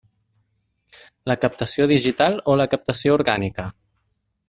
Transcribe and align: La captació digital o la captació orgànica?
La 1.31 1.35
captació 1.43 1.87
digital 1.93 2.41
o 2.55 2.59
la 2.63 2.67
captació 2.75 3.19
orgànica? 3.19 3.71